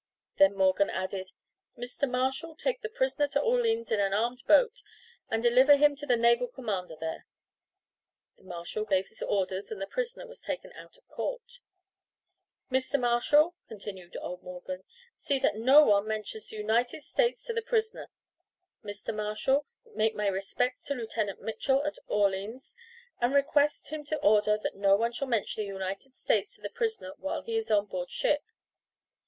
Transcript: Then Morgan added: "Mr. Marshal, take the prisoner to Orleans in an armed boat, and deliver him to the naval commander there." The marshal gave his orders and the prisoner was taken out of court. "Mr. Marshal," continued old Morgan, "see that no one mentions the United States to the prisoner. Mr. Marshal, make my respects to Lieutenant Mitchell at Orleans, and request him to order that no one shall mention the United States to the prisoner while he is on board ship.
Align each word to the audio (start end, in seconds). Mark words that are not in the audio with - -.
Then 0.37 0.55
Morgan 0.55 0.89
added: 0.89 1.31
"Mr. 1.77 2.09
Marshal, 2.09 2.55
take 2.55 2.81
the 2.81 2.89
prisoner 2.89 3.27
to 3.27 3.39
Orleans 3.39 3.91
in 3.91 3.99
an 3.99 4.15
armed 4.15 4.41
boat, 4.47 4.81
and 5.29 5.43
deliver 5.43 5.75
him 5.77 5.95
to 5.97 6.07
the 6.07 6.15
naval 6.17 6.47
commander 6.47 6.95
there." 6.95 7.27
The 8.35 8.43
marshal 8.45 8.83
gave 8.83 9.09
his 9.09 9.21
orders 9.21 9.69
and 9.71 9.79
the 9.79 9.85
prisoner 9.85 10.25
was 10.25 10.41
taken 10.41 10.71
out 10.73 10.97
of 10.97 11.07
court. 11.07 11.59
"Mr. 12.71 12.99
Marshal," 12.99 13.53
continued 13.67 14.17
old 14.19 14.41
Morgan, 14.41 14.83
"see 15.15 15.37
that 15.37 15.55
no 15.57 15.83
one 15.85 16.07
mentions 16.07 16.49
the 16.49 16.57
United 16.57 17.03
States 17.03 17.43
to 17.43 17.53
the 17.53 17.61
prisoner. 17.61 18.09
Mr. 18.83 19.13
Marshal, 19.15 19.67
make 19.93 20.15
my 20.15 20.25
respects 20.25 20.81
to 20.85 20.95
Lieutenant 20.95 21.43
Mitchell 21.43 21.83
at 21.85 21.99
Orleans, 22.07 22.75
and 23.19 23.35
request 23.35 23.89
him 23.89 24.03
to 24.05 24.17
order 24.21 24.57
that 24.57 24.75
no 24.75 24.95
one 24.95 25.11
shall 25.11 25.27
mention 25.27 25.61
the 25.61 25.67
United 25.71 26.15
States 26.15 26.55
to 26.55 26.61
the 26.61 26.71
prisoner 26.71 27.13
while 27.17 27.43
he 27.43 27.55
is 27.55 27.69
on 27.69 27.85
board 27.85 28.09
ship. 28.09 28.41